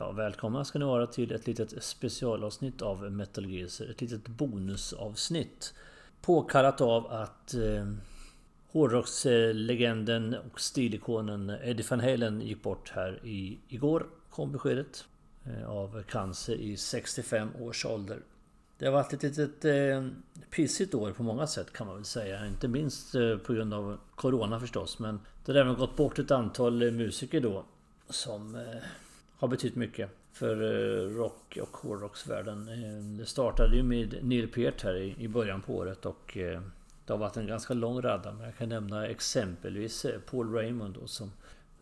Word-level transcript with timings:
Ja, 0.00 0.12
välkomna 0.12 0.64
ska 0.64 0.78
ni 0.78 0.84
vara 0.84 1.06
till 1.06 1.32
ett 1.32 1.46
litet 1.46 1.82
specialavsnitt 1.82 2.82
av 2.82 3.12
Metal 3.12 3.46
Gears. 3.46 3.80
Ett 3.80 4.00
litet 4.00 4.28
bonusavsnitt. 4.28 5.74
Påkallat 6.20 6.80
av 6.80 7.06
att 7.06 7.54
eh, 7.54 7.92
hårdrockslegenden 8.72 10.34
och 10.34 10.60
stilikonen 10.60 11.50
Eddie 11.50 11.84
Van 11.90 12.00
Halen 12.00 12.40
gick 12.40 12.62
bort 12.62 12.92
här 12.94 13.20
i, 13.26 13.58
igår. 13.68 14.06
Kom 14.30 14.52
beskedet. 14.52 15.04
Eh, 15.44 15.70
av 15.70 16.02
cancer 16.02 16.54
i 16.54 16.76
65 16.76 17.48
års 17.60 17.86
ålder. 17.86 18.18
Det 18.78 18.86
har 18.86 18.92
varit 18.92 19.12
ett 19.12 19.22
litet 19.22 19.64
eh, 19.64 20.06
pissigt 20.50 20.94
år 20.94 21.12
på 21.12 21.22
många 21.22 21.46
sätt 21.46 21.72
kan 21.72 21.86
man 21.86 21.96
väl 21.96 22.04
säga. 22.04 22.46
Inte 22.46 22.68
minst 22.68 23.14
eh, 23.14 23.36
på 23.36 23.52
grund 23.52 23.74
av 23.74 23.98
Corona 24.14 24.60
förstås. 24.60 24.98
Men 24.98 25.20
det 25.44 25.52
har 25.52 25.60
även 25.60 25.74
gått 25.74 25.96
bort 25.96 26.18
ett 26.18 26.30
antal 26.30 26.92
musiker 26.92 27.40
då. 27.40 27.64
Som 28.10 28.54
eh, 28.54 28.82
har 29.38 29.48
betytt 29.48 29.76
mycket 29.76 30.10
för 30.32 30.62
eh, 30.62 31.16
rock 31.16 31.58
och 31.62 31.76
hårdrocksvärlden. 31.76 32.68
Eh, 32.68 33.18
det 33.18 33.26
startade 33.26 33.76
ju 33.76 33.82
med 33.82 34.18
Neil 34.22 34.48
Peart 34.48 34.82
här 34.82 35.14
i 35.18 35.28
början 35.28 35.62
på 35.62 35.76
året 35.76 36.06
och 36.06 36.36
eh, 36.36 36.62
det 37.06 37.12
har 37.12 37.18
varit 37.18 37.36
en 37.36 37.46
ganska 37.46 37.74
lång 37.74 38.02
radda. 38.02 38.32
Men 38.32 38.44
jag 38.44 38.56
kan 38.56 38.68
nämna 38.68 39.06
exempelvis 39.06 40.06
Paul 40.30 40.52
Raymond 40.52 40.94
då, 41.00 41.06
som 41.06 41.32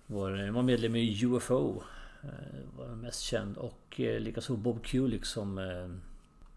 var, 0.07 0.51
var 0.51 0.63
medlem 0.63 0.97
i 0.97 1.25
UFO. 1.25 1.83
Var 2.77 2.87
mest 2.87 3.21
känd 3.21 3.57
och 3.57 3.95
likaså 3.97 4.57
Bob 4.57 4.85
Kulick 4.85 5.25
som 5.25 5.55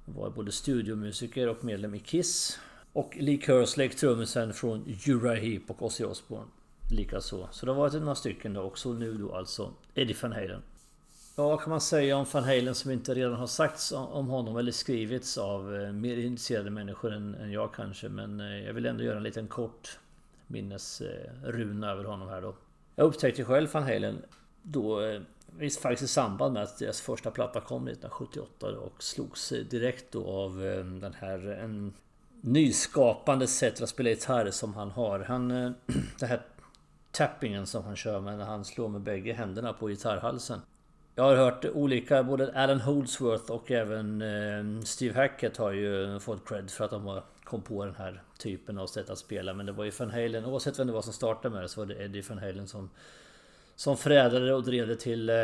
var 0.05 0.29
både 0.29 0.51
studiomusiker 0.51 1.49
och 1.49 1.63
medlem 1.63 1.95
i 1.95 1.99
Kiss. 1.99 2.59
Och 2.93 3.17
Lee 3.19 3.41
Kerslake, 3.41 3.93
trummisen 3.93 4.53
från 4.53 4.95
Uriah 5.07 5.43
Heep 5.43 5.61
och 5.67 5.83
Ozzy 5.83 6.03
Osbourne. 6.03 6.47
Likaså. 6.91 7.47
Så 7.51 7.65
det 7.65 7.71
har 7.71 7.79
varit 7.79 7.93
några 7.93 8.15
stycken 8.15 8.53
då 8.53 8.61
också 8.61 8.93
nu 8.93 9.13
då 9.13 9.35
alltså 9.35 9.73
Eddie 9.95 10.15
Van 10.21 10.31
Halen. 10.31 10.61
Ja, 11.39 11.49
vad 11.49 11.61
kan 11.61 11.69
man 11.69 11.81
säga 11.81 12.17
om 12.17 12.25
Van 12.31 12.43
Halen 12.43 12.75
som 12.75 12.91
inte 12.91 13.13
redan 13.13 13.33
har 13.33 13.47
sagts 13.47 13.91
om 13.91 14.27
honom 14.27 14.57
eller 14.57 14.71
skrivits 14.71 15.37
av 15.37 15.75
eh, 15.75 15.91
mer 15.91 16.17
intresserade 16.17 16.69
människor 16.69 17.13
än, 17.13 17.51
jag 17.51 17.73
kanske. 17.73 18.09
Men 18.09 18.39
eh, 18.39 18.65
jag 18.65 18.73
vill 18.73 18.85
ändå 18.85 19.03
göra 19.03 19.17
en 19.17 19.23
liten 19.23 19.47
kort 19.47 19.99
minnesruna 20.47 21.87
eh, 21.87 21.93
över 21.93 22.03
honom 22.03 22.29
här 22.29 22.41
då. 22.41 22.55
Jag 22.95 23.05
upptäckte 23.05 23.45
själv 23.45 23.69
Van 23.73 23.83
Halen 23.83 24.21
då 24.61 25.19
Visst 25.57 25.81
faktiskt 25.81 26.03
i 26.03 26.13
samband 26.13 26.53
med 26.53 26.63
att 26.63 26.79
deras 26.79 27.01
första 27.01 27.31
platta 27.31 27.61
kom 27.61 27.87
1978 27.87 28.67
och 28.67 29.03
slogs 29.03 29.49
direkt 29.49 30.11
då 30.11 30.27
av 30.27 30.57
den 31.01 31.13
här 31.19 31.47
en 31.47 31.93
nyskapande 32.41 33.47
sätt 33.47 33.81
att 33.81 33.89
spela 33.89 34.09
gitarr 34.09 34.51
som 34.51 34.73
han 34.73 34.91
har. 34.91 35.19
Han... 35.19 35.49
Det 36.19 36.25
här 36.25 36.41
tappingen 37.11 37.67
som 37.67 37.83
han 37.83 37.95
kör 37.95 38.19
med 38.21 38.37
när 38.37 38.45
han 38.45 38.65
slår 38.65 38.87
med 38.87 39.01
bägge 39.01 39.33
händerna 39.33 39.73
på 39.73 39.87
gitarrhalsen. 39.87 40.61
Jag 41.19 41.25
har 41.25 41.35
hört 41.35 41.65
olika, 41.65 42.23
både 42.23 42.51
Alan 42.53 42.81
Holdsworth 42.81 43.51
och 43.51 43.71
även 43.71 44.21
eh, 44.21 44.83
Steve 44.83 45.21
Hackett 45.21 45.57
har 45.57 45.71
ju 45.71 46.19
fått 46.19 46.47
cred 46.47 46.69
för 46.69 46.85
att 46.85 46.91
de 46.91 47.21
kom 47.43 47.61
på 47.61 47.85
den 47.85 47.95
här 47.95 48.21
typen 48.37 48.77
av 48.77 48.87
sätt 48.87 49.09
att 49.09 49.17
spela. 49.17 49.53
Men 49.53 49.65
det 49.65 49.71
var 49.71 49.85
ju 49.85 49.91
Van 49.99 50.09
Halen, 50.09 50.45
oavsett 50.45 50.79
vem 50.79 50.87
det 50.87 50.93
var 50.93 51.01
som 51.01 51.13
startade 51.13 51.53
med 51.53 51.63
det, 51.63 51.69
så 51.69 51.81
var 51.81 51.85
det 51.85 52.03
Eddie 52.03 52.21
Van 52.29 52.37
Halen 52.37 52.67
som 52.67 52.89
Som 53.75 53.97
förädlade 53.97 54.53
och 54.53 54.63
drev 54.63 54.87
det 54.87 54.95
till 54.95 55.29
eh, 55.29 55.35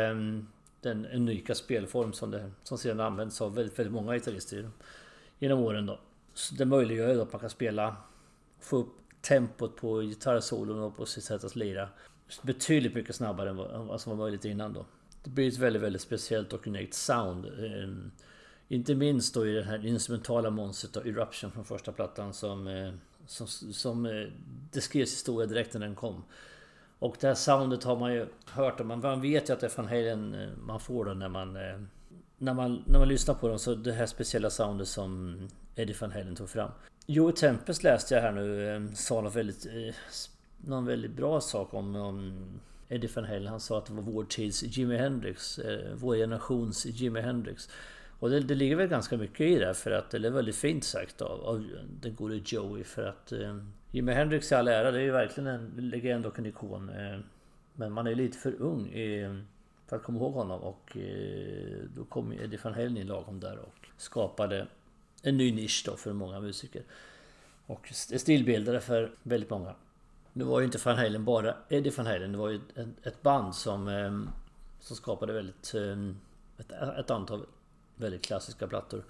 den 0.80 1.06
unika 1.06 1.54
spelform 1.54 2.12
som, 2.12 2.30
det, 2.30 2.50
som 2.62 2.78
sedan 2.78 3.00
används 3.00 3.40
av 3.40 3.54
väldigt, 3.54 3.78
väldigt 3.78 3.94
många 3.94 4.14
gitarrister 4.14 4.70
genom 5.38 5.58
åren 5.60 5.86
då. 5.86 6.00
Så 6.34 6.54
det 6.54 6.64
möjliggör 6.64 7.14
ju 7.14 7.22
att 7.22 7.32
man 7.32 7.40
kan 7.40 7.50
spela, 7.50 7.96
få 8.60 8.76
upp 8.76 8.94
tempot 9.20 9.76
på 9.76 10.00
gitarrsolon 10.00 10.78
och 10.78 10.96
på 10.96 11.06
sitt 11.06 11.24
sätt 11.24 11.44
att 11.44 11.56
lira 11.56 11.88
betydligt 12.42 12.94
mycket 12.94 13.16
snabbare 13.16 13.50
än 13.50 13.86
vad 13.86 14.00
som 14.00 14.10
var 14.10 14.24
möjligt 14.24 14.44
innan 14.44 14.72
då. 14.72 14.84
Det 15.26 15.30
blir 15.30 15.48
ett 15.48 15.58
väldigt, 15.58 15.82
väldigt 15.82 16.02
speciellt 16.02 16.52
och 16.52 16.66
unikt 16.66 16.94
sound. 16.94 17.46
Ehm, 17.46 18.10
inte 18.68 18.94
minst 18.94 19.34
då 19.34 19.46
i 19.46 19.52
det 19.52 19.62
här 19.62 19.86
instrumentala 19.86 20.50
monstret 20.50 20.92
då, 20.92 21.00
Eruption 21.00 21.52
från 21.52 21.64
första 21.64 21.92
plattan 21.92 22.34
som... 22.34 22.66
Eh, 22.66 22.92
som, 23.26 23.46
som 23.46 24.06
eh, 24.06 24.26
det 24.72 24.80
skrevs 24.80 25.12
historia 25.12 25.46
direkt 25.46 25.74
när 25.74 25.80
den 25.80 25.94
kom. 25.94 26.24
Och 26.98 27.16
det 27.20 27.26
här 27.26 27.34
soundet 27.34 27.84
har 27.84 27.96
man 27.96 28.14
ju 28.14 28.26
hört 28.46 28.80
och 28.80 28.86
man 28.86 29.20
vet 29.20 29.48
ju 29.48 29.52
att 29.52 29.60
det 29.60 29.66
är 29.66 29.76
van 29.76 29.86
Halen 29.86 30.34
eh, 30.34 30.48
man 30.66 30.80
får 30.80 31.04
då 31.04 31.14
när 31.14 31.28
man... 31.28 31.58
När 32.38 32.54
man, 32.54 32.82
när 32.86 32.98
man 32.98 33.08
lyssnar 33.08 33.34
på 33.34 33.48
dem 33.48 33.58
så 33.58 33.74
det 33.74 33.92
här 33.92 34.06
speciella 34.06 34.50
soundet 34.50 34.88
som 34.88 35.38
Eddie 35.74 35.94
van 36.00 36.12
Halen 36.12 36.36
tog 36.36 36.48
fram. 36.48 36.70
Joe 37.06 37.32
Tempest 37.32 37.82
läste 37.82 38.14
jag 38.14 38.22
här 38.22 38.32
nu 38.32 38.70
ehm, 38.76 38.94
sa 38.94 39.20
något 39.20 39.34
väldigt... 39.34 39.66
Någon 40.56 40.86
väldigt 40.86 41.12
bra 41.12 41.40
sak 41.40 41.74
om, 41.74 41.96
om 41.96 42.48
Eddie 42.88 43.08
Van 43.14 43.24
Halen, 43.24 43.46
han 43.46 43.60
sa 43.60 43.78
att 43.78 43.86
det 43.86 43.92
var 43.92 44.02
vår 44.02 44.24
tids 44.24 44.62
Jimi 44.62 44.96
Hendrix. 44.96 45.58
Eh, 45.58 45.94
vår 45.94 46.16
generations 46.16 46.86
Jimi 46.86 47.20
Hendrix. 47.20 47.68
Och 48.18 48.30
det, 48.30 48.40
det, 48.40 48.54
ligger 48.54 48.76
väl 48.76 48.88
ganska 48.88 49.16
mycket 49.16 49.40
i 49.40 49.58
det 49.58 49.74
för 49.74 49.90
att 49.90 50.10
det 50.10 50.26
är 50.26 50.30
väldigt 50.30 50.56
fint 50.56 50.84
sagt 50.84 51.22
av, 51.22 51.40
av 51.44 51.66
den 52.00 52.14
gode 52.14 52.40
Joey 52.44 52.84
för 52.84 53.02
att 53.02 53.32
eh, 53.32 53.56
Jimi 53.90 54.12
Hendrix 54.12 54.52
i 54.52 54.54
all 54.54 54.68
ära, 54.68 54.90
det 54.90 54.98
är 54.98 55.02
ju 55.02 55.10
verkligen 55.10 55.46
en 55.46 55.72
legend 55.76 56.26
och 56.26 56.38
en 56.38 56.46
ikon. 56.46 56.88
Eh, 56.88 57.18
men 57.74 57.92
man 57.92 58.06
är 58.06 58.14
lite 58.14 58.38
för 58.38 58.62
ung 58.62 58.88
eh, 58.88 59.36
för 59.86 59.96
att 59.96 60.02
komma 60.02 60.18
ihåg 60.18 60.32
honom 60.32 60.60
och 60.60 60.96
eh, 60.96 61.78
då 61.94 62.04
kom 62.04 62.32
Eddie 62.32 62.58
Van 62.62 62.74
Halen 62.74 62.96
in 62.96 63.06
lagom 63.06 63.40
där 63.40 63.58
och 63.58 63.88
skapade 63.96 64.66
en 65.22 65.36
ny 65.36 65.52
nisch 65.52 65.82
då 65.86 65.96
för 65.96 66.12
många 66.12 66.40
musiker. 66.40 66.82
Och 67.66 67.88
stilbildare 67.92 68.80
för 68.80 69.10
väldigt 69.22 69.50
många. 69.50 69.74
Nu 70.36 70.44
var 70.44 70.60
ju 70.60 70.66
inte 70.66 70.78
Van 70.84 70.96
Halen 70.96 71.24
bara 71.24 71.48
eh, 71.48 71.54
Eddie 71.68 71.90
Van 71.96 72.06
Halen. 72.06 72.32
Det 72.32 72.38
var 72.38 72.48
ju 72.48 72.60
ett, 73.02 73.22
band 73.22 73.54
som, 73.54 73.88
ehm, 73.88 74.30
som 74.80 74.96
skapade 74.96 75.32
väldigt... 75.32 75.74
Ehm, 75.74 76.16
ett, 76.58 76.72
ett 76.72 77.10
antal 77.10 77.46
väldigt 77.96 78.24
klassiska 78.24 78.66
plattor. 78.66 79.04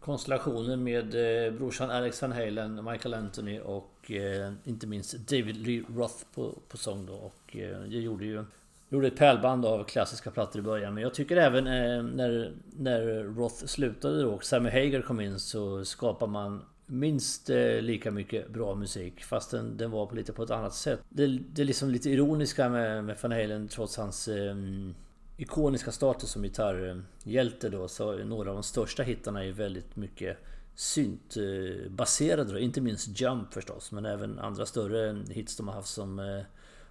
Konstellationen 0.00 0.84
med 0.84 1.14
eh, 1.46 1.52
brorsan 1.52 1.90
Alex 1.90 2.22
Van 2.22 2.32
Halen, 2.32 2.84
Michael 2.84 3.14
Anthony 3.14 3.60
och 3.60 4.10
eh, 4.10 4.52
inte 4.64 4.86
minst 4.86 5.28
David 5.28 5.56
Lee 5.56 5.84
Roth 5.96 6.24
på, 6.34 6.58
på 6.68 6.76
sång 6.76 7.06
då. 7.06 7.14
Och 7.14 7.56
eh, 7.56 7.80
det 7.80 7.98
gjorde 7.98 8.24
ju 8.24 8.44
gjorde 8.88 9.06
ett 9.06 9.16
pärlband 9.16 9.66
av 9.66 9.84
klassiska 9.84 10.30
plattor 10.30 10.58
i 10.58 10.62
början. 10.62 10.94
Men 10.94 11.02
jag 11.02 11.14
tycker 11.14 11.36
även 11.36 11.64
när, 12.16 12.52
när 12.76 13.24
Roth 13.24 13.64
slutade 13.64 14.22
då 14.22 14.32
och 14.32 14.44
Sammy 14.44 14.70
Hager 14.70 15.02
kom 15.02 15.20
in 15.20 15.40
så 15.40 15.84
skapar 15.84 16.26
man 16.26 16.64
minst 16.92 17.50
eh, 17.50 17.80
lika 17.80 18.10
mycket 18.10 18.50
bra 18.50 18.74
musik 18.74 19.24
fast 19.24 19.50
den, 19.50 19.76
den 19.76 19.90
var 19.90 20.06
på 20.06 20.14
lite 20.14 20.32
på 20.32 20.42
ett 20.42 20.50
annat 20.50 20.74
sätt. 20.74 21.00
Det, 21.08 21.26
det 21.26 21.62
är 21.62 21.66
liksom 21.66 21.90
lite 21.90 22.10
ironiska 22.10 22.68
med, 22.68 23.04
med 23.04 23.18
Van 23.22 23.32
Halen 23.32 23.68
trots 23.68 23.96
hans 23.96 24.28
eh, 24.28 24.56
ikoniska 25.36 25.92
status 25.92 26.30
som 26.30 26.42
gitarrhjälte 26.42 27.68
då 27.68 27.88
så 27.88 28.12
några 28.24 28.50
av 28.50 28.56
de 28.56 28.62
största 28.62 29.02
hittarna 29.02 29.44
är 29.44 29.52
väldigt 29.52 29.96
mycket 29.96 30.38
syntbaserade 30.74 32.52
då. 32.52 32.58
Inte 32.58 32.80
minst 32.80 33.20
Jump 33.20 33.54
förstås 33.54 33.92
men 33.92 34.06
även 34.06 34.38
andra 34.38 34.66
större 34.66 35.24
hits 35.30 35.56
de 35.56 35.68
har 35.68 35.74
haft 35.74 35.88
som 35.88 36.18
eh, 36.18 36.42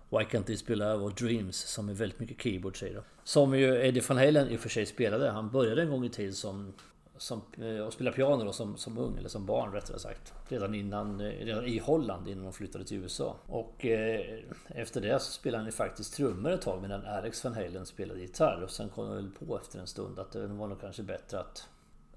Why 0.10 0.26
Can't 0.26 0.44
This 0.44 0.66
Be 0.66 0.76
Love 0.76 1.04
och 1.04 1.14
Dreams 1.14 1.58
som 1.58 1.90
är 1.90 1.94
väldigt 1.94 2.20
mycket 2.20 2.42
keyboard 2.42 2.80
säger 2.80 2.96
då. 2.96 3.04
Som 3.24 3.60
ju 3.60 3.88
Eddie 3.88 4.02
Van 4.08 4.18
Halen 4.18 4.50
i 4.50 4.56
och 4.56 4.60
för 4.60 4.70
sig 4.70 4.86
spelade. 4.86 5.30
Han 5.30 5.50
började 5.50 5.82
en 5.82 5.90
gång 5.90 6.06
i 6.06 6.10
tiden 6.10 6.34
som 6.34 6.74
som, 7.22 7.42
eh, 7.58 7.80
och 7.80 7.94
spelade 7.94 8.16
piano 8.16 8.44
då 8.44 8.52
som, 8.52 8.78
som 8.78 8.98
ung, 8.98 9.18
eller 9.18 9.30
som 9.30 9.46
barn 9.46 9.72
rättare 9.72 10.00
sagt. 10.00 10.34
Redan 10.48 10.76
innan, 10.76 11.22
eh, 11.22 11.26
redan 11.26 11.66
i 11.66 11.80
Holland 11.80 12.28
innan 12.28 12.44
de 12.44 12.54
flyttade 12.54 12.86
till 12.86 12.98
USA. 12.98 13.36
Och 13.48 13.86
eh, 13.86 14.40
efter 14.68 15.02
det 15.02 15.20
så 15.20 15.32
spelade 15.32 15.58
han 15.58 15.66
ju 15.66 15.72
faktiskt 15.72 16.14
trummor 16.14 16.52
ett 16.52 16.62
tag 16.62 16.82
medan 16.82 17.06
Alex 17.06 17.44
Van 17.44 17.54
Halen 17.54 17.86
spelade 17.86 18.20
gitarr. 18.20 18.62
Och 18.64 18.72
sen 18.72 18.90
kom 18.90 19.06
han 19.08 19.16
väl 19.16 19.30
på 19.30 19.58
efter 19.58 19.80
en 19.80 19.88
stund 19.88 20.20
att 20.20 20.36
eh, 20.36 20.42
det 20.42 20.48
var 20.48 20.68
nog 20.68 20.82
kanske 20.82 21.04
bättre 21.04 21.40
att, 21.40 21.68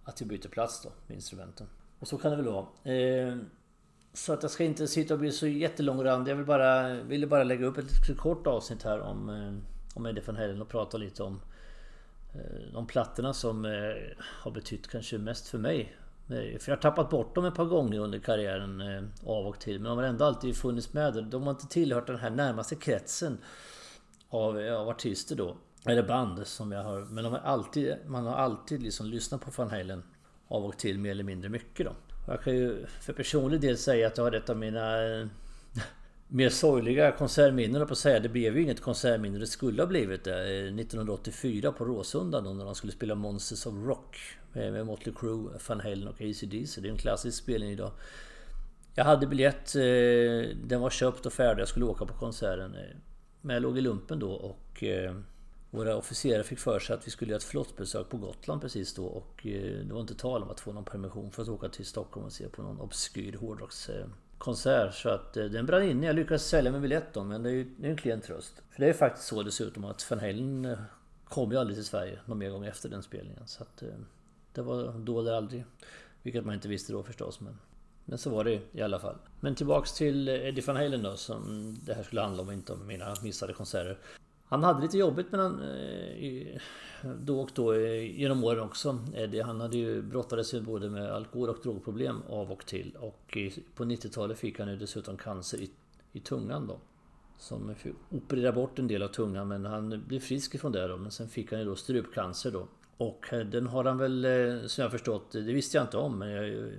att 0.05 0.23
vi 0.23 0.27
byter 0.27 0.49
plats 0.49 0.83
då 0.83 0.89
med 1.07 1.15
instrumenten. 1.15 1.67
Och 1.99 2.09
så 2.09 2.19
kan 2.19 2.31
det 2.31 2.37
väl 2.37 2.47
vara. 2.47 2.95
Eh, 2.95 3.37
så 4.13 4.33
att 4.33 4.43
jag 4.43 4.51
ska 4.51 4.65
inte 4.65 4.89
sitta 4.89 5.15
och 5.15 5.21
bli 5.21 5.33
så 5.33 5.47
jättelångrandig. 5.47 6.33
Jag 6.33 6.37
vill 6.37 6.47
bara, 6.47 6.95
ville 6.95 7.27
bara 7.27 7.45
lägga 7.45 7.67
upp 7.67 7.79
ett 7.79 8.17
kort 8.19 8.47
avsnitt 8.47 8.83
här 8.83 9.01
om, 9.01 9.29
om 9.95 10.07
Eddie 10.07 10.23
Van 10.27 10.37
Halen 10.37 10.63
och 10.63 10.69
prata 10.69 10.99
lite 10.99 11.23
om 11.23 11.41
Eh, 12.35 12.73
de 12.73 12.87
plattorna 12.87 13.33
som 13.33 13.65
eh, 13.65 13.71
har 14.19 14.51
betytt 14.51 14.89
kanske 14.89 15.19
mest 15.19 15.49
för 15.49 15.59
mig. 15.59 15.97
Eh, 16.29 16.59
för 16.59 16.71
jag 16.71 16.77
har 16.77 16.83
tappat 16.83 17.11
bort 17.11 17.35
dem 17.35 17.45
ett 17.45 17.55
par 17.55 17.65
gånger 17.65 17.99
under 17.99 18.19
karriären 18.19 18.83
av 19.27 19.47
och 19.47 19.61
till. 19.61 19.81
Men 19.81 19.89
de 19.89 19.99
har 19.99 20.05
ändå 20.05 20.25
alltid 20.25 20.57
funnits 20.57 20.93
med. 20.93 21.25
De 21.25 21.43
har 21.43 21.51
inte 21.51 21.69
tillhört 21.69 22.07
den 22.07 22.19
här 22.19 22.31
närmaste 22.31 22.77
kretsen 22.77 23.39
av, 24.29 24.57
av 24.57 24.89
artister 24.89 25.37
då. 25.37 25.57
Eller 25.87 26.03
band 26.03 26.47
som 26.47 26.73
jag 26.73 26.85
har. 26.85 27.01
Men 27.01 27.25
de 27.25 27.33
har 27.33 27.41
alltid, 27.41 27.95
man 28.07 28.27
har 28.27 28.35
alltid 28.35 28.83
liksom 28.83 29.07
lyssnat 29.07 29.41
på 29.41 29.51
Van 29.57 29.71
Halen 29.71 30.03
av 30.49 30.65
och 30.65 30.79
till 30.79 30.99
mer 30.99 31.11
eller 31.11 31.25
mindre 31.25 31.49
mycket 31.49 31.87
då. 31.87 31.93
Jag 32.27 32.43
kan 32.43 32.55
ju 32.57 32.87
för 32.87 33.13
personlig 33.13 33.61
del 33.61 33.79
säga 33.79 34.07
att 34.07 34.17
jag 34.17 34.25
har 34.25 34.33
ett 34.33 34.51
av 34.51 34.57
mina 34.57 34.99
mer 36.29 36.49
sorgliga 36.49 37.13
konsertminnen 37.13 37.87
på 37.87 37.93
att 37.93 37.99
säga. 37.99 38.21
Det 38.21 38.29
blev 38.29 38.57
ju 38.57 38.63
inget 38.63 38.81
konsertminne. 38.81 39.39
Det 39.39 39.47
skulle 39.47 39.83
ha 39.83 39.87
blivit 39.87 40.25
det. 40.25 40.59
Eh, 40.59 40.75
1984 40.75 41.73
på 41.73 41.85
Råsunda 41.85 42.41
då 42.41 42.53
när 42.53 42.65
de 42.65 42.75
skulle 42.75 42.93
spela 42.93 43.15
Monsters 43.15 43.67
of 43.67 43.75
Rock. 43.87 44.19
Med 44.53 44.87
Motley 44.87 45.15
Crue, 45.15 45.59
Van 45.69 45.81
Halen 45.81 46.09
och 46.09 46.21
AC/DC. 46.21 46.81
Det 46.81 46.89
är 46.89 46.93
en 46.93 46.99
klassisk 46.99 47.43
spelning 47.43 47.71
idag. 47.71 47.91
Jag 48.95 49.05
hade 49.05 49.27
biljett. 49.27 49.75
Eh, 49.77 50.57
den 50.65 50.81
var 50.81 50.91
köpt 50.91 51.27
och 51.27 51.33
färdig. 51.33 51.61
Jag 51.61 51.69
skulle 51.69 51.85
åka 51.85 52.07
på 52.07 52.15
konserten. 52.15 52.75
Eh, 52.75 52.97
men 53.41 53.55
jag 53.55 53.63
låg 53.63 53.79
i 53.79 53.81
lumpen 53.81 54.19
då 54.19 54.33
och... 54.33 54.83
Eh, 54.83 55.15
våra 55.75 55.97
officerare 55.97 56.45
fick 56.45 56.59
för 56.59 56.79
sig 56.79 56.95
att 56.95 57.07
vi 57.07 57.11
skulle 57.11 57.31
göra 57.31 57.37
ett 57.37 57.45
flottbesök 57.45 58.09
på 58.09 58.17
Gotland 58.17 58.61
precis 58.61 58.95
då 58.95 59.05
och 59.07 59.47
eh, 59.47 59.85
det 59.87 59.95
var 59.95 60.01
inte 60.01 60.15
tal 60.15 60.43
om 60.43 60.51
att 60.51 60.61
få 60.61 60.73
någon 60.73 60.85
permission 60.85 61.31
för 61.31 61.43
att 61.43 61.49
åka 61.49 61.69
till 61.69 61.87
Stockholm 61.87 62.27
och 62.27 62.33
se 62.33 62.49
på 62.49 62.63
någon 62.63 62.81
obskyr 62.81 63.37
hårdrocks 63.37 63.91
konsert 64.39 64.95
Så 64.95 65.09
att 65.09 65.37
eh, 65.37 65.45
den 65.45 65.67
brann 65.67 65.83
inne. 65.83 66.07
Jag 66.07 66.17
lyckades 66.17 66.49
sälja 66.49 66.73
min 66.73 66.83
biljett 66.83 67.15
då 67.15 67.25
men 67.25 67.43
det 67.43 67.51
är 67.51 67.53
ju 67.53 67.75
en 67.83 67.97
klen 67.97 68.21
tröst. 68.21 68.63
För 68.71 68.81
det 68.81 68.89
är 68.89 68.93
faktiskt 68.93 69.27
så 69.27 69.43
dessutom 69.43 69.85
att 69.85 70.11
Van 70.11 70.21
Halen 70.21 70.65
eh, 70.65 70.79
kom 71.25 71.53
ju 71.53 71.59
aldrig 71.59 71.77
till 71.77 71.85
Sverige 71.85 72.19
någon 72.27 72.39
mer 72.39 72.51
gång 72.51 72.65
efter 72.65 72.89
den 72.89 73.03
spelningen. 73.03 73.47
Så 73.47 73.63
att 73.63 73.83
eh, 73.83 73.89
det 74.53 74.63
var 74.63 74.93
då 74.99 75.21
eller 75.21 75.33
aldrig. 75.33 75.65
Vilket 76.23 76.45
man 76.45 76.55
inte 76.55 76.69
visste 76.69 76.93
då 76.93 77.03
förstås. 77.03 77.41
Men, 77.41 77.59
men 78.05 78.19
så 78.19 78.31
var 78.31 78.45
det 78.45 78.61
i 78.73 78.83
alla 78.83 79.01
fall. 79.01 79.17
Men 79.41 79.55
tillbaks 79.55 79.93
till 79.93 80.29
Eddie 80.29 80.61
Van 80.67 80.77
Halen 80.77 81.03
då 81.03 81.17
som 81.17 81.75
det 81.83 81.95
här 81.95 82.03
skulle 82.03 82.21
handla 82.21 82.43
om, 82.43 82.51
inte 82.51 82.73
om 82.73 82.87
mina 82.87 83.15
missade 83.23 83.53
konserter. 83.53 83.99
Han 84.47 84.65
hade 84.65 84.83
lite 84.83 84.99
jobbigt 84.99 85.33
med 85.33 85.41
han, 85.41 85.63
eh, 85.63 86.61
då 87.21 87.41
och 87.41 87.51
då 87.55 87.73
eh, 87.73 88.21
genom 88.21 88.45
åren 88.45 88.61
också. 88.61 88.99
Eddie, 89.15 89.41
han 89.41 89.61
hade 89.61 89.77
ju 89.77 90.03
brottades 90.03 90.55
ju 90.55 90.61
både 90.61 90.91
med 90.91 91.13
alkohol 91.13 91.49
och 91.49 91.59
drogproblem 91.63 92.23
av 92.29 92.53
och 92.53 92.67
till. 92.67 92.97
Och 93.01 93.39
på 93.75 93.85
90-talet 93.85 94.39
fick 94.39 94.59
han 94.59 94.69
ju 94.69 94.77
dessutom 94.77 95.17
cancer 95.17 95.59
i, 95.59 95.71
i 96.13 96.21
tungan 96.21 96.67
då. 96.67 96.79
Som 97.39 97.75
opererade 98.11 98.53
bort 98.53 98.79
en 98.79 98.89
del 98.89 99.03
av 99.03 99.09
tungan 99.09 99.49
men 99.49 99.65
han 99.65 100.05
blev 100.07 100.21
frisk 100.21 100.55
ifrån 100.55 100.73
det 100.73 100.89
då. 100.89 100.97
Men 100.97 101.11
sen 101.11 101.29
fick 101.29 101.51
han 101.51 101.61
ju 101.61 101.67
då 101.67 101.77
strupcancer 101.77 102.51
då. 102.51 102.69
Och 102.97 103.33
eh, 103.33 103.47
den 103.47 103.67
har 103.67 103.85
han 103.85 103.99
väl, 103.99 104.69
som 104.69 104.83
jag 104.83 104.91
förstått, 104.91 105.33
det 105.33 105.41
visste 105.41 105.77
jag 105.77 105.85
inte 105.85 105.97
om, 105.97 106.19
men 106.19 106.31
jag 106.31 106.73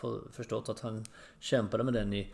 har 0.00 0.32
förstått 0.32 0.68
att 0.68 0.80
han 0.80 1.04
kämpade 1.40 1.84
med 1.84 1.94
den 1.94 2.12
i 2.12 2.32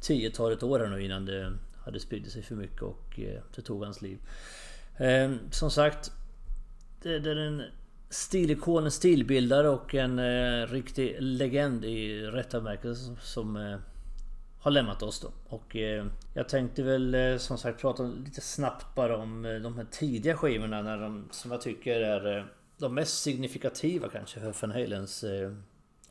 tiotalet 0.00 0.62
år 0.62 0.80
här 0.80 0.88
nu 0.88 1.04
innan 1.04 1.24
det 1.24 1.52
hade 1.84 2.00
spridit 2.00 2.32
sig 2.32 2.42
för 2.42 2.54
mycket 2.54 2.82
och 2.82 3.20
eh, 3.20 3.40
det 3.56 3.62
tog 3.62 3.84
hans 3.84 4.02
liv. 4.02 4.18
Ehm, 4.96 5.38
som 5.50 5.70
sagt, 5.70 6.12
det 7.02 7.14
är 7.14 7.36
en 7.36 7.62
stilikon, 8.10 8.84
en 8.84 8.90
stilbildare 8.90 9.68
och 9.68 9.94
en 9.94 10.18
eh, 10.18 10.66
riktig 10.66 11.16
legend 11.20 11.84
i 11.84 12.22
rätta 12.22 12.60
bemärkelse 12.60 13.16
som 13.20 13.56
eh, 13.56 13.78
har 14.60 14.70
lämnat 14.70 15.02
oss 15.02 15.20
då. 15.20 15.32
Och 15.48 15.76
jag 16.34 16.48
tänkte 16.48 16.82
väl 16.82 17.40
som 17.40 17.58
sagt 17.58 17.80
prata 17.80 18.02
lite 18.02 18.40
snabbt 18.40 18.94
bara 18.94 19.16
om 19.16 19.42
de 19.62 19.76
här 19.76 19.86
tidiga 19.90 20.36
skivorna 20.36 20.82
när 20.82 20.98
de, 20.98 21.28
som 21.30 21.50
jag 21.50 21.60
tycker 21.60 22.00
är 22.00 22.52
de 22.78 22.94
mest 22.94 23.22
signifikativa 23.22 24.08
kanske 24.08 24.40
för 24.40 24.54
Van 24.60 24.70
Halens 24.70 25.24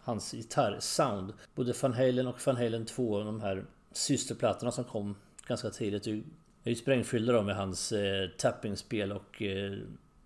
hans 0.03 0.31
gitarrsound. 0.31 1.33
Både 1.55 1.73
Van 1.81 1.93
Halen 1.93 2.27
och 2.27 2.45
Van 2.45 2.57
Halen 2.57 2.85
2, 2.85 3.19
de 3.19 3.41
här 3.41 3.65
systerplattorna 3.91 4.71
som 4.71 4.83
kom 4.83 5.15
ganska 5.47 5.69
tidigt. 5.69 6.07
är 6.07 6.21
ju 6.63 6.75
sprängfyllda 6.75 7.33
då 7.33 7.41
med 7.41 7.55
hans 7.55 7.91
eh, 7.91 8.29
tappingspel 8.37 9.11
och 9.11 9.41
eh, 9.41 9.77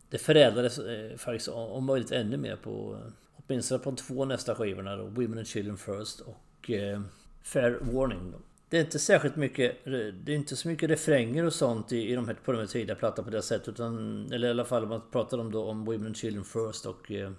det 0.09 0.17
förädlades 0.17 0.79
eh, 0.79 1.17
faktiskt 1.17 1.47
om 1.47 1.85
möjligt 1.85 2.11
ännu 2.11 2.37
mer 2.37 2.55
på 2.55 2.99
åtminstone 3.47 3.79
på 3.79 3.89
de 3.89 3.95
två 3.95 4.25
nästa 4.25 4.55
skivorna 4.55 4.95
då, 4.95 5.03
Women 5.03 5.37
and 5.37 5.47
Children 5.47 5.77
First 5.77 6.19
och 6.19 6.71
eh, 6.71 7.01
Fair 7.43 7.77
Warning. 7.81 8.31
Då. 8.31 8.37
Det 8.69 8.77
är 8.77 8.81
inte 8.81 8.99
särskilt 8.99 9.35
mycket 9.35 9.85
Det 9.85 10.31
är 10.31 10.35
inte 10.35 10.55
så 10.55 10.67
mycket 10.67 10.89
refränger 10.89 11.45
och 11.45 11.53
sånt 11.53 11.91
i, 11.91 12.11
i 12.11 12.15
de 12.15 12.27
här, 12.27 12.33
på 12.33 12.51
de 12.51 12.57
här 12.57 12.67
tidiga 12.67 12.95
plattorna 12.95 13.25
på 13.25 13.31
det 13.31 13.41
sättet 13.41 13.67
utan 13.67 14.25
Eller 14.31 14.47
i 14.47 14.51
alla 14.51 14.65
fall 14.65 14.83
om 14.83 14.89
man 14.89 15.01
pratar 15.11 15.37
om 15.37 15.51
då 15.51 15.63
om 15.63 15.85
Women 15.85 16.05
and 16.05 16.17
Children 16.17 16.43
First 16.43 16.85
och 16.85 17.11
eh, 17.11 17.31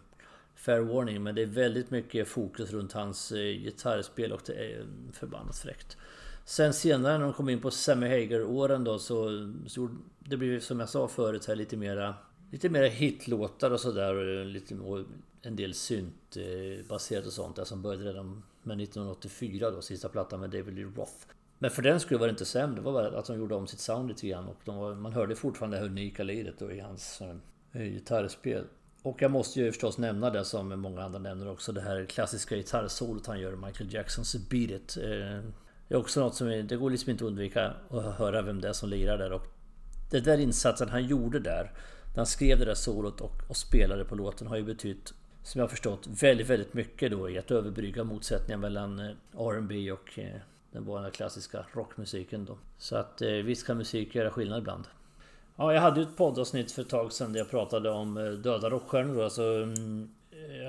Fair 0.55 0.81
Warning 0.81 1.23
Men 1.23 1.35
det 1.35 1.43
är 1.43 1.47
väldigt 1.47 1.91
mycket 1.91 2.29
fokus 2.29 2.73
runt 2.73 2.93
hans 2.93 3.33
eh, 3.33 3.39
gitarrspel 3.39 4.33
och 4.33 4.43
det 4.47 4.53
är 4.53 4.87
förbannat 5.13 5.59
fräckt 5.59 5.97
Sen 6.49 6.75
senare 6.75 7.19
när 7.19 7.25
de 7.25 7.33
kom 7.33 7.49
in 7.49 7.61
på 7.61 7.71
Sammy 7.71 8.09
Hager-åren 8.09 8.85
då 8.85 8.99
så, 8.99 9.53
så 9.67 9.89
Det 10.19 10.37
blev 10.37 10.61
som 10.61 10.81
jag 10.81 10.89
sa 10.89 11.09
förut 11.09 11.47
här 11.47 11.57
lite 11.57 11.77
mera 11.77 12.15
Lite 12.51 12.69
mera 12.69 12.87
hitlåtar 12.87 13.71
och 13.71 13.81
sådär 13.81 14.45
lite 14.45 14.75
En 15.43 15.57
del 15.57 15.75
synt 15.75 16.37
eh, 16.37 16.87
baserat 16.89 17.27
och 17.27 17.33
sånt 17.33 17.57
där 17.57 17.65
som 17.65 17.83
började 17.83 18.05
redan 18.05 18.43
med 18.63 18.81
1984 18.81 19.71
då, 19.71 19.83
sista 19.83 20.09
plattan 20.09 20.41
med 20.41 20.51
David 20.51 20.75
Lee 20.75 20.85
Roth. 20.85 21.13
Men 21.59 21.71
för 21.71 21.83
den 21.83 22.01
skulle 22.01 22.21
var 22.21 22.27
det 22.27 22.31
inte 22.31 22.45
sämre, 22.45 22.77
det 22.77 22.83
var 22.83 22.93
bara 22.93 23.19
att 23.19 23.27
de 23.27 23.39
gjorde 23.39 23.55
om 23.55 23.67
sitt 23.67 23.81
sound 23.81 24.09
lite 24.09 24.29
grann 24.29 24.49
och 24.49 24.57
var, 24.65 24.95
man 24.95 25.13
hörde 25.13 25.37
fortfarande 25.37 25.79
det 25.79 25.87
unika 25.87 26.23
lidet 26.23 26.55
då 26.59 26.73
i 26.73 26.81
hans 26.81 27.23
eh, 27.73 27.83
gitarrspel. 27.83 28.65
Och 29.03 29.23
jag 29.23 29.31
måste 29.31 29.61
ju 29.61 29.73
förstås 29.73 29.99
nämna 29.99 30.31
det 30.31 30.45
som 30.45 30.81
många 30.81 31.03
andra 31.03 31.19
nämner 31.19 31.49
också, 31.49 31.73
det 31.73 31.81
här 31.81 32.05
klassiska 32.05 32.57
gitarrsolot 32.57 33.27
han 33.27 33.41
gör, 33.41 33.57
Michael 33.57 33.95
Jacksons 33.95 34.49
Beat 34.51 34.71
It. 34.71 34.97
Eh, 34.97 35.51
det 35.89 35.95
är 35.95 35.99
också 35.99 36.21
något 36.21 36.35
som, 36.35 36.49
är, 36.49 36.63
det 36.63 36.77
går 36.77 36.91
liksom 36.91 37.11
inte 37.11 37.25
att 37.25 37.29
undvika 37.29 37.73
att 37.91 38.19
höra 38.19 38.43
vem 38.43 38.61
det 38.61 38.69
är 38.69 38.73
som 38.73 38.89
lirar 38.89 39.19
där 39.19 39.33
och 39.33 39.47
det 40.11 40.21
där 40.21 40.39
insatsen 40.39 40.89
han 40.89 41.07
gjorde 41.07 41.39
där, 41.39 41.73
när 42.09 42.17
han 42.17 42.27
skrev 42.27 42.59
det 42.59 42.65
där 42.65 42.75
solot 42.75 43.21
och, 43.21 43.43
och 43.49 43.57
spelade 43.57 44.05
på 44.05 44.15
låten 44.15 44.47
har 44.47 44.57
ju 44.57 44.63
betytt 44.63 45.15
som 45.43 45.59
jag 45.59 45.63
har 45.67 45.71
förstått 45.71 46.07
väldigt, 46.07 46.47
väldigt 46.47 46.75
mycket 46.75 47.11
då 47.11 47.31
i 47.31 47.39
att 47.39 47.51
överbrygga 47.51 48.05
motsättningar 48.05 48.59
mellan 48.59 48.99
eh, 48.99 49.11
R&B 49.39 49.93
och 49.93 50.19
eh, 50.19 50.41
den 50.73 50.85
vanliga 50.85 51.11
klassiska 51.11 51.67
rockmusiken 51.73 52.45
då. 52.45 52.59
Så 52.79 52.97
att 52.97 53.23
eh, 53.23 53.31
visst 53.31 53.67
kan 53.67 53.79
musik 53.79 54.15
göra 54.15 54.31
skillnad 54.31 54.59
ibland. 54.59 54.85
Ja, 55.57 55.73
jag 55.73 55.81
hade 55.81 56.01
ju 56.01 56.07
ett 56.07 56.17
poddavsnitt 56.17 56.73
för 56.73 56.83
ett 56.83 56.89
tag 56.89 57.13
sedan 57.13 57.33
där 57.33 57.41
jag 57.41 57.51
pratade 57.51 57.91
om 57.91 58.15
döda 58.43 58.71
rockstjärnor 58.71 59.15
då, 59.15 59.25
alltså 59.25 59.43
mm, 59.43 60.11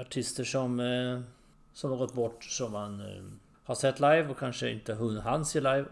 artister 0.02 0.44
som 0.44 0.82
som 1.74 1.92
har 1.92 1.98
gått 1.98 2.14
bort 2.14 2.44
som 2.44 2.72
man 2.72 3.04
har 3.70 3.76
sett 3.76 4.00
live 4.00 4.28
och 4.28 4.38
kanske 4.38 4.72
inte 4.72 4.98
hann 5.24 5.46
se 5.46 5.60
live 5.60 5.86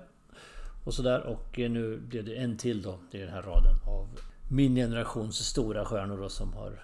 och 0.83 0.93
sådär 0.93 1.21
och 1.21 1.59
eh, 1.59 1.71
nu 1.71 1.97
blev 1.97 2.25
det 2.25 2.35
en 2.35 2.57
till 2.57 2.81
då 2.81 2.99
i 3.11 3.17
den 3.17 3.29
här 3.29 3.41
raden 3.41 3.75
av 3.87 4.07
min 4.51 4.75
generations 4.75 5.37
stora 5.37 5.85
stjärnor 5.85 6.17
då 6.17 6.29
som 6.29 6.53
har 6.53 6.83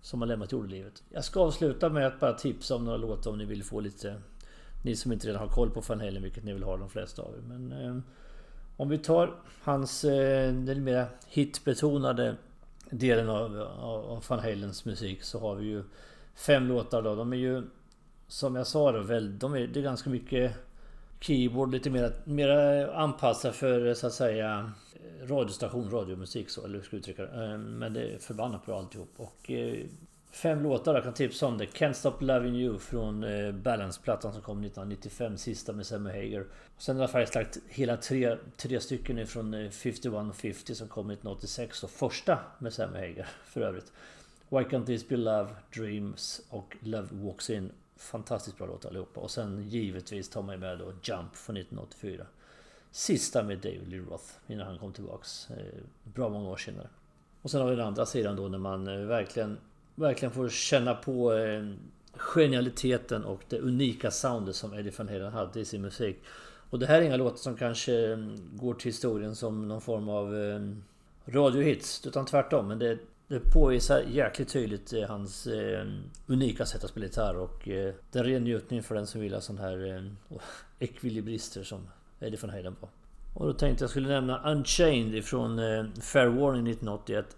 som 0.00 0.20
har 0.20 0.28
lämnat 0.28 0.52
jordelivet. 0.52 1.02
Jag 1.10 1.24
ska 1.24 1.40
avsluta 1.40 1.88
med 1.88 2.06
att 2.06 2.20
bara 2.20 2.32
tipsa 2.32 2.76
om 2.76 2.84
några 2.84 2.98
låtar 2.98 3.30
om 3.30 3.38
ni 3.38 3.44
vill 3.44 3.64
få 3.64 3.80
lite... 3.80 4.20
Ni 4.84 4.96
som 4.96 5.12
inte 5.12 5.28
redan 5.28 5.40
har 5.40 5.48
koll 5.48 5.70
på 5.70 5.80
Van 5.80 6.00
Halen, 6.00 6.22
vilket 6.22 6.44
ni 6.44 6.52
vill 6.52 6.62
ha 6.62 6.76
de 6.76 6.90
flesta 6.90 7.22
av 7.22 7.34
er. 7.34 7.40
Men 7.48 7.72
eh, 7.72 7.96
om 8.76 8.88
vi 8.88 8.98
tar 8.98 9.34
hans 9.62 10.04
eh, 10.04 10.54
den 10.54 10.84
mer 10.84 11.06
hitbetonade 11.28 12.36
delen 12.90 13.28
av, 13.28 13.60
av, 13.60 14.04
av 14.04 14.24
Van 14.28 14.38
Halens 14.38 14.84
musik 14.84 15.22
så 15.22 15.40
har 15.40 15.54
vi 15.54 15.66
ju 15.66 15.84
fem 16.34 16.68
låtar 16.68 17.02
då. 17.02 17.14
De 17.14 17.32
är 17.32 17.36
ju 17.36 17.62
som 18.32 18.56
jag 18.56 18.66
sa 18.66 18.92
då, 18.92 19.00
väl, 19.00 19.38
de 19.38 19.54
är, 19.54 19.66
det 19.66 19.80
är 19.80 19.82
ganska 19.82 20.10
mycket 20.10 20.52
keyboard, 21.20 21.72
lite 21.72 21.90
mer, 21.90 22.12
mer 22.24 22.48
anpassat 22.88 23.56
för 23.56 23.94
så 23.94 24.06
att 24.06 24.12
säga 24.12 24.72
radiostation, 25.22 25.90
radiomusik 25.90 26.50
så, 26.50 26.64
eller 26.64 26.78
hur 26.78 26.84
ska 26.84 26.96
jag 26.96 26.98
uttrycka 26.98 27.22
det? 27.22 27.44
Eh, 27.44 27.58
men 27.58 27.92
det 27.92 28.02
är 28.02 28.18
förbannat 28.18 28.66
bra 28.66 28.78
alltihop. 28.78 29.08
Och 29.16 29.50
eh, 29.50 29.78
fem 30.30 30.62
låtar 30.62 30.94
jag 30.94 31.04
kan 31.04 31.14
tipsa 31.14 31.46
om 31.46 31.58
det. 31.58 31.64
Can't 31.64 31.92
Stop 31.92 32.16
Loving 32.20 32.56
You 32.56 32.78
från 32.78 33.24
eh, 33.24 33.52
Balance-plattan 33.52 34.32
som 34.32 34.42
kom 34.42 34.64
1995, 34.64 35.36
sista 35.36 35.72
med 35.72 35.86
Sammy 35.86 36.10
Hager. 36.10 36.46
sen 36.78 36.96
har 36.96 37.02
jag 37.02 37.10
faktiskt 37.10 37.34
lagt 37.34 37.58
hela 37.68 37.96
tre, 37.96 38.36
tre 38.56 38.80
stycken 38.80 39.18
ifrån 39.18 39.70
5150 39.70 40.74
som 40.74 40.88
kom 40.88 41.10
1986 41.10 41.84
och 41.84 41.90
första 41.90 42.38
med 42.58 42.72
Sammy 42.72 42.98
Hager 42.98 43.26
för 43.44 43.60
övrigt. 43.60 43.92
Why 44.48 44.58
Can't 44.58 44.86
This 44.86 45.08
Be 45.08 45.16
Love, 45.16 45.48
Dreams 45.76 46.42
och 46.48 46.76
Love 46.80 47.08
Walks 47.10 47.50
In. 47.50 47.72
Fantastiskt 47.96 48.58
bra 48.58 48.66
låtar 48.66 48.88
allihopa. 48.88 49.20
Och 49.20 49.30
sen 49.30 49.68
givetvis 49.68 50.28
tar 50.28 50.42
man 50.42 50.60
med 50.60 50.78
då 50.78 50.84
Jump 50.84 51.36
från 51.36 51.56
1984. 51.56 52.26
Sista 52.90 53.42
med 53.42 53.58
David 53.58 53.88
Lee 53.88 54.00
Roth 54.00 54.24
innan 54.46 54.66
han 54.66 54.78
kom 54.78 54.92
tillbaks. 54.92 55.50
Eh, 55.50 55.82
bra 56.04 56.28
många 56.28 56.50
år 56.50 56.56
senare. 56.56 56.88
Och 57.42 57.50
sen 57.50 57.60
har 57.60 57.70
vi 57.70 57.76
den 57.76 57.86
andra 57.86 58.06
sidan 58.06 58.36
då 58.36 58.48
när 58.48 58.58
man 58.58 58.88
eh, 58.88 59.06
verkligen 59.06 59.58
Verkligen 59.94 60.32
får 60.32 60.48
känna 60.48 60.94
på 60.94 61.34
eh, 61.34 61.72
genialiteten 62.14 63.24
och 63.24 63.40
det 63.48 63.58
unika 63.58 64.10
soundet 64.10 64.56
som 64.56 64.74
Eddie 64.74 64.92
Van 64.98 65.08
Halen 65.08 65.32
hade 65.32 65.60
i 65.60 65.64
sin 65.64 65.82
musik. 65.82 66.22
Och 66.70 66.78
det 66.78 66.86
här 66.86 66.98
är 66.98 67.02
inga 67.02 67.16
låtar 67.16 67.36
som 67.36 67.56
kanske 67.56 67.92
går 68.52 68.74
till 68.74 68.88
historien 68.88 69.36
som 69.36 69.68
någon 69.68 69.80
form 69.80 70.08
av 70.08 70.34
radiohits. 71.24 72.06
Utan 72.06 72.26
tvärtom. 72.26 72.68
Men 72.68 72.78
det, 72.78 72.98
det 73.32 73.40
påvisar 73.40 74.00
jäkligt 74.00 74.48
tydligt 74.48 74.92
eh, 74.92 75.08
hans 75.08 75.46
eh, 75.46 75.86
unika 76.26 76.66
sätt 76.66 76.84
att 76.84 76.90
spela 76.90 77.06
gitarr. 77.06 77.36
Och 77.36 77.68
eh, 77.68 77.94
det 78.10 78.18
är 78.18 78.24
ren 78.24 78.44
njutning 78.44 78.82
för 78.82 78.94
den 78.94 79.06
som 79.06 79.20
vill 79.20 79.34
ha 79.34 79.40
sån 79.40 79.58
här 79.58 79.96
eh, 79.96 80.02
oh, 80.28 80.42
ekvilibrister 80.78 81.62
som 81.62 81.88
Eddie 82.20 82.38
van 82.42 82.50
Halen 82.50 82.74
på. 82.74 82.88
Och 83.34 83.46
då 83.46 83.52
tänkte 83.52 83.84
jag 83.84 83.90
skulle 83.90 84.08
nämna 84.08 84.52
Unchained 84.52 85.14
ifrån 85.14 85.58
eh, 85.58 85.84
Fair 86.00 86.26
Warning 86.26 86.66
1981. 86.66 87.36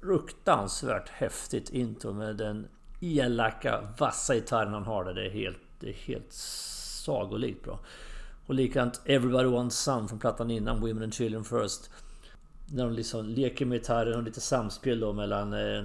Fruktansvärt 0.00 1.08
häftigt 1.08 1.70
intro 1.70 2.12
med 2.12 2.36
den 2.36 2.68
elaka, 3.00 3.94
vassa 3.98 4.34
gitarren 4.34 4.72
han 4.72 4.84
har 4.84 5.04
där. 5.04 5.14
Det 5.14 5.26
är 5.26 5.30
helt, 5.30 5.58
det 5.80 5.88
är 5.88 5.94
helt 5.94 6.32
sagolikt 6.32 7.64
bra. 7.64 7.80
Och 8.46 8.54
likadant 8.54 9.00
Everybody 9.04 9.48
Wants 9.48 9.76
Some 9.76 10.08
från 10.08 10.18
plattan 10.18 10.50
innan, 10.50 10.80
Women 10.80 11.02
and 11.02 11.14
Children 11.14 11.44
First. 11.44 11.90
När 12.74 12.84
de 12.84 12.92
liksom 12.92 13.26
leker 13.26 13.66
med 13.66 13.78
gitarren 13.78 14.16
och 14.16 14.22
lite 14.22 14.40
samspel 14.40 15.00
då 15.00 15.12
mellan 15.12 15.52
eh, 15.52 15.84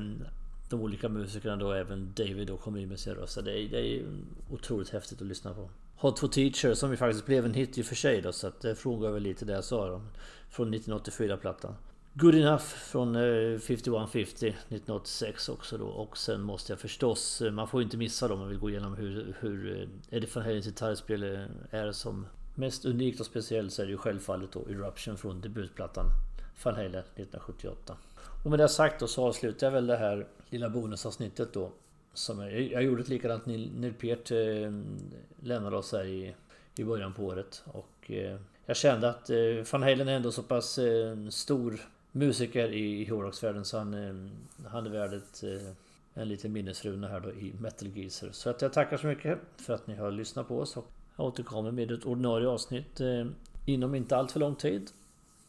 de 0.69 0.81
olika 0.81 1.09
musikerna 1.09 1.55
då. 1.55 1.71
Även 1.71 2.13
David 2.15 2.47
då 2.47 2.57
kommer 2.57 2.79
in 2.79 2.89
med 2.89 2.99
sin 2.99 3.15
röst. 3.15 3.45
Det 3.45 3.59
är, 3.59 3.69
det 3.69 3.79
är 3.79 4.03
otroligt 4.51 4.89
häftigt 4.89 5.21
att 5.21 5.27
lyssna 5.27 5.53
på. 5.53 5.69
Hot 5.95 6.19
for 6.19 6.27
Teacher 6.27 6.73
som 6.73 6.91
ju 6.91 6.97
faktiskt 6.97 7.25
blev 7.25 7.45
en 7.45 7.53
hit 7.53 7.77
i 7.77 7.81
och 7.81 7.85
för 7.85 7.95
sig 7.95 8.21
då 8.21 8.31
så 8.31 8.47
att 8.47 8.65
eh, 8.65 8.69
det 8.69 8.75
frågar 8.75 9.11
väl 9.11 9.23
lite 9.23 9.45
det 9.45 9.53
jag 9.53 9.63
sa 9.63 9.87
då. 9.87 10.01
Från 10.49 10.73
1984-plattan. 10.73 11.75
Good 12.13 12.35
Enough 12.35 12.63
från 12.63 13.15
eh, 13.15 13.59
5150 13.59 14.47
1986 14.47 15.49
också 15.49 15.77
då. 15.77 15.85
Och 15.85 16.17
sen 16.17 16.41
måste 16.41 16.71
jag 16.71 16.79
förstås, 16.79 17.41
eh, 17.41 17.51
man 17.51 17.67
får 17.67 17.81
inte 17.81 17.97
missa 17.97 18.27
dem 18.27 18.33
om 18.33 18.39
man 18.39 18.49
vill 18.49 18.59
gå 18.59 18.69
igenom 18.69 18.95
hur, 18.95 19.35
hur 19.39 19.87
Eddie 20.09 20.27
Van 20.33 20.43
Halens 20.43 20.65
gitarrspel 20.65 21.23
är 21.69 21.91
som 21.91 22.25
mest 22.55 22.85
unikt 22.85 23.19
och 23.19 23.25
speciellt 23.25 23.73
så 23.73 23.81
är 23.81 23.85
det 23.85 23.91
ju 23.91 23.97
självfallet 23.97 24.51
då 24.51 24.59
Eruption 24.59 25.17
från 25.17 25.41
debutplattan 25.41 26.05
Van 26.63 26.75
Halen 26.75 26.93
1978. 26.93 27.97
Och 28.43 28.49
med 28.49 28.59
det 28.59 28.69
sagt 28.69 28.99
då 28.99 29.07
så 29.07 29.27
avslutar 29.27 29.67
jag 29.67 29.71
väl 29.71 29.87
det 29.87 29.97
här 29.97 30.27
lilla 30.49 30.69
bonusavsnittet 30.69 31.53
då. 31.53 31.71
Som 32.13 32.39
jag, 32.39 32.61
jag 32.61 32.83
gjorde 32.83 33.01
ett 33.01 33.09
likadant 33.09 33.45
när 33.45 33.91
Pert 33.91 34.31
eh, 34.31 34.71
lämnade 35.47 35.77
oss 35.77 35.91
här 35.91 36.05
i, 36.05 36.35
i 36.75 36.83
början 36.83 37.13
på 37.13 37.25
året. 37.25 37.63
Och 37.65 38.11
eh, 38.11 38.39
jag 38.65 38.77
kände 38.77 39.09
att 39.09 39.29
eh, 39.29 39.37
Van 39.71 39.83
Halen 39.83 40.07
är 40.07 40.15
ändå 40.15 40.31
så 40.31 40.43
pass 40.43 40.77
eh, 40.77 41.27
stor 41.29 41.79
musiker 42.11 42.69
i, 42.69 43.01
i 43.01 43.05
hårdrocksvärlden 43.05 43.65
så 43.65 43.77
han, 43.77 43.93
eh, 43.93 44.67
han 44.69 44.85
är 44.85 44.89
värd 44.89 45.13
ett, 45.13 45.43
eh, 45.43 45.71
en 46.13 46.27
liten 46.27 46.53
minnesruna 46.53 47.07
här 47.07 47.19
då 47.19 47.31
i 47.31 47.53
Metal 47.59 47.87
Geezer. 47.87 48.29
Så 48.31 48.49
att 48.49 48.61
jag 48.61 48.73
tackar 48.73 48.97
så 48.97 49.07
mycket 49.07 49.39
för 49.57 49.73
att 49.73 49.87
ni 49.87 49.95
har 49.95 50.11
lyssnat 50.11 50.47
på 50.47 50.59
oss 50.59 50.77
och 50.77 50.91
jag 51.15 51.25
återkommer 51.25 51.71
med 51.71 51.91
ett 51.91 52.05
ordinarie 52.05 52.47
avsnitt 52.47 52.99
eh, 53.01 53.25
inom 53.65 53.95
inte 53.95 54.17
allt 54.17 54.31
för 54.31 54.39
lång 54.39 54.55
tid. 54.55 54.89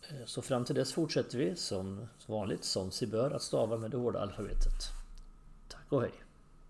Eh, 0.02 0.26
så 0.26 0.42
fram 0.42 0.64
till 0.64 0.74
dess 0.74 0.92
fortsätter 0.92 1.38
vi 1.38 1.56
som 1.56 2.08
vanligt, 2.26 2.64
som 2.64 2.90
sig 2.90 3.08
bör, 3.08 3.30
att 3.30 3.42
stava 3.42 3.76
med 3.76 3.90
det 3.90 3.96
hårda 3.96 4.20
alfabetet. 4.20 4.88
Tack 5.68 5.92
och 5.92 6.02
hej! 6.02 6.12